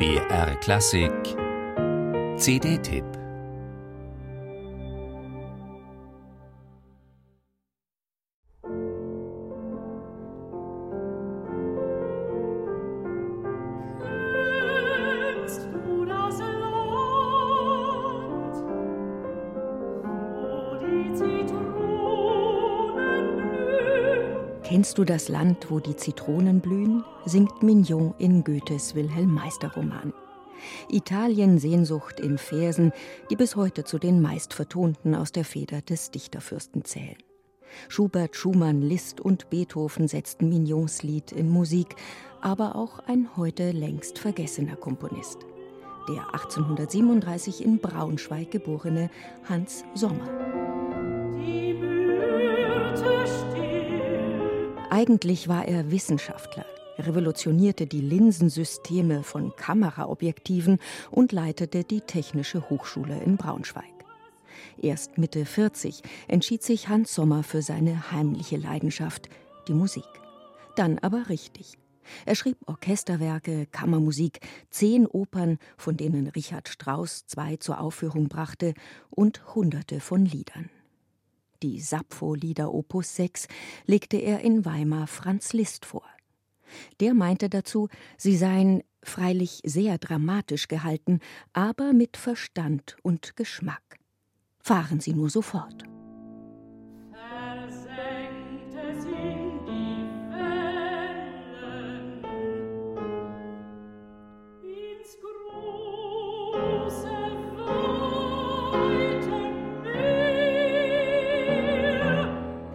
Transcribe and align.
BR 0.00 0.54
Klassik. 0.62 1.36
CD-Tipp 2.38 3.19
Kennst 24.70 24.98
du 24.98 25.04
das 25.04 25.28
Land, 25.28 25.68
wo 25.72 25.80
die 25.80 25.96
Zitronen 25.96 26.60
blühen? 26.60 27.02
singt 27.24 27.60
Mignon 27.60 28.14
in 28.18 28.44
Goethes 28.44 28.94
Wilhelm 28.94 29.34
Meister-Roman. 29.34 30.12
Italien 30.88 31.58
Sehnsucht 31.58 32.20
in 32.20 32.38
Versen, 32.38 32.92
die 33.30 33.34
bis 33.34 33.56
heute 33.56 33.82
zu 33.82 33.98
den 33.98 34.22
meistvertonten 34.22 35.16
aus 35.16 35.32
der 35.32 35.44
Feder 35.44 35.82
des 35.82 36.12
Dichterfürsten 36.12 36.84
zählen. 36.84 37.16
Schubert, 37.88 38.36
Schumann, 38.36 38.80
Liszt 38.80 39.20
und 39.20 39.50
Beethoven 39.50 40.06
setzten 40.06 40.48
Mignons 40.48 41.02
Lied 41.02 41.32
in 41.32 41.48
Musik, 41.48 41.96
aber 42.40 42.76
auch 42.76 43.00
ein 43.00 43.28
heute 43.36 43.72
längst 43.72 44.20
vergessener 44.20 44.76
Komponist. 44.76 45.40
Der 46.08 46.32
1837 46.32 47.64
in 47.64 47.80
Braunschweig 47.80 48.52
geborene 48.52 49.10
Hans 49.48 49.82
Sommer. 49.96 50.59
Eigentlich 55.00 55.48
war 55.48 55.66
er 55.66 55.90
Wissenschaftler, 55.90 56.66
revolutionierte 56.98 57.86
die 57.86 58.02
Linsensysteme 58.02 59.22
von 59.22 59.56
Kameraobjektiven 59.56 60.78
und 61.10 61.32
leitete 61.32 61.84
die 61.84 62.02
Technische 62.02 62.68
Hochschule 62.68 63.18
in 63.22 63.38
Braunschweig. 63.38 63.94
Erst 64.76 65.16
Mitte 65.16 65.46
40 65.46 66.02
entschied 66.28 66.62
sich 66.62 66.90
Hans 66.90 67.14
Sommer 67.14 67.42
für 67.44 67.62
seine 67.62 68.12
heimliche 68.12 68.58
Leidenschaft, 68.58 69.30
die 69.68 69.72
Musik. 69.72 70.04
Dann 70.76 70.98
aber 70.98 71.30
richtig. 71.30 71.78
Er 72.26 72.34
schrieb 72.34 72.58
Orchesterwerke, 72.66 73.64
Kammermusik, 73.72 74.40
zehn 74.68 75.06
Opern, 75.06 75.56
von 75.78 75.96
denen 75.96 76.26
Richard 76.26 76.68
Strauss 76.68 77.24
zwei 77.24 77.56
zur 77.56 77.80
Aufführung 77.80 78.28
brachte, 78.28 78.74
und 79.08 79.54
hunderte 79.54 79.98
von 80.00 80.26
Liedern 80.26 80.68
die 81.62 81.80
Sappho-Lieder 81.80 82.72
Opus 82.72 83.16
6, 83.16 83.48
legte 83.86 84.16
er 84.16 84.40
in 84.40 84.64
Weimar 84.64 85.06
Franz 85.06 85.52
Liszt 85.52 85.84
vor. 85.86 86.04
Der 87.00 87.14
meinte 87.14 87.48
dazu, 87.48 87.88
sie 88.16 88.36
seien 88.36 88.82
freilich 89.02 89.60
sehr 89.64 89.98
dramatisch 89.98 90.68
gehalten, 90.68 91.20
aber 91.52 91.92
mit 91.92 92.16
Verstand 92.16 92.96
und 93.02 93.36
Geschmack. 93.36 93.98
Fahren 94.58 95.00
Sie 95.00 95.14
nur 95.14 95.30
sofort. 95.30 95.84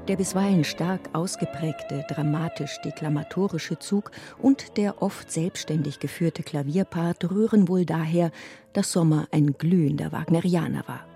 Der 0.08 0.18
bisweilen 0.18 0.64
stark 0.64 1.10
ausgeprägte 1.14 2.06
dramatisch-deklamatorische 2.08 3.80
Zug 3.80 4.12
und 4.38 4.78
der 4.78 5.02
oft 5.02 5.32
selbstständig 5.32 6.00
geführte 6.00 6.44
Klavierpart 6.44 7.32
rühren 7.32 7.68
wohl 7.68 7.86
daher, 7.86 8.32
dass 8.74 8.92
Sommer 8.92 9.28
ein 9.32 9.54
glühender 9.54 10.12
Wagnerianer 10.12 10.88
war. 10.88 11.08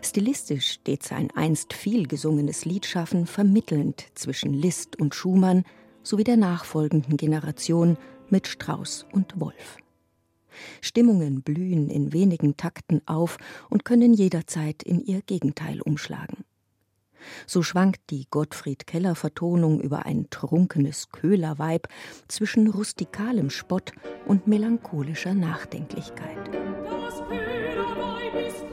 Stilistisch 0.00 0.70
steht 0.70 1.02
sein 1.02 1.28
einst 1.34 1.72
viel 1.72 2.06
gesungenes 2.06 2.64
Liedschaffen 2.64 3.26
vermittelnd 3.26 4.06
zwischen 4.14 4.54
Liszt 4.54 4.94
und 5.00 5.16
Schumann 5.16 5.64
sowie 6.04 6.24
der 6.24 6.36
nachfolgenden 6.36 7.16
Generation 7.16 7.96
mit 8.30 8.46
Strauss 8.46 9.06
und 9.10 9.40
Wolf. 9.40 9.78
Stimmungen 10.80 11.42
blühen 11.42 11.90
in 11.90 12.12
wenigen 12.12 12.56
Takten 12.56 13.02
auf 13.06 13.38
und 13.70 13.84
können 13.84 14.14
jederzeit 14.14 14.84
in 14.84 15.00
ihr 15.00 15.20
Gegenteil 15.22 15.80
umschlagen. 15.80 16.43
So 17.46 17.62
schwankt 17.62 18.00
die 18.10 18.26
Gottfried 18.30 18.86
Keller 18.86 19.14
Vertonung 19.14 19.80
über 19.80 20.06
ein 20.06 20.28
trunkenes 20.30 21.10
Köhlerweib 21.10 21.88
zwischen 22.28 22.68
rustikalem 22.68 23.50
Spott 23.50 23.92
und 24.26 24.46
melancholischer 24.46 25.34
Nachdenklichkeit. 25.34 26.38
Das 26.46 27.18
Köhlerweib 27.28 28.46
ist 28.46 28.64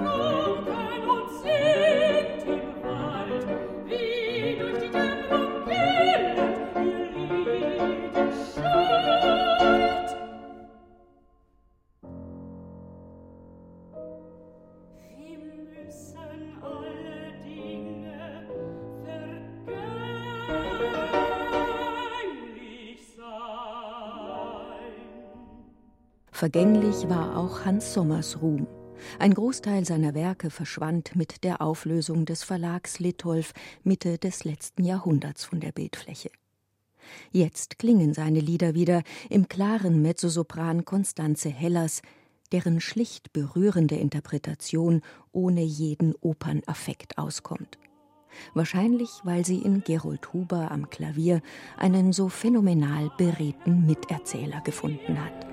Vergänglich 26.42 27.08
war 27.08 27.38
auch 27.38 27.66
Hans 27.66 27.94
Sommers 27.94 28.42
Ruhm. 28.42 28.66
Ein 29.20 29.36
Großteil 29.36 29.86
seiner 29.86 30.16
Werke 30.16 30.50
verschwand 30.50 31.16
mit 31.16 31.44
der 31.44 31.62
Auflösung 31.62 32.26
des 32.26 32.44
Verlags 32.44 32.98
Litolf 32.98 33.54
Mitte 33.84 34.18
des 34.18 34.44
letzten 34.44 34.84
Jahrhunderts 34.84 35.46
von 35.46 35.60
der 35.60 35.72
Bildfläche. 35.72 36.32
Jetzt 37.32 37.78
klingen 37.78 38.16
seine 38.16 38.40
Lieder 38.40 38.74
wieder 38.74 39.04
im 39.30 39.50
klaren 39.50 40.02
Mezzosopran 40.02 40.84
Constanze 40.84 41.50
Hellers, 41.50 42.02
deren 42.52 42.82
schlicht 42.82 43.34
berührende 43.34 43.98
Interpretation 43.98 45.02
ohne 45.32 45.62
jeden 45.62 46.16
Opernaffekt 46.22 47.20
auskommt. 47.20 47.78
Wahrscheinlich, 48.56 49.12
weil 49.24 49.46
sie 49.46 49.60
in 49.60 49.84
Gerold 49.84 50.34
Huber 50.34 50.72
am 50.72 50.90
Klavier 50.90 51.44
einen 51.78 52.14
so 52.14 52.30
phänomenal 52.30 53.12
beredten 53.16 53.86
Miterzähler 53.86 54.62
gefunden 54.62 55.24
hat. 55.24 55.51